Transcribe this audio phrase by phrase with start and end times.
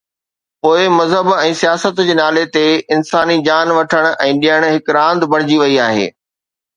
[0.65, 2.63] پوءِ مذهب ۽ سياست جي نالي تي
[2.95, 6.07] انساني جان وٺڻ ۽ ڏيڻ هڪ راند بڻجي وئي آهي.